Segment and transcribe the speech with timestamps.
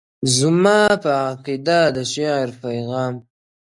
[0.37, 3.13] •زما په عقیده د شعر پیغام-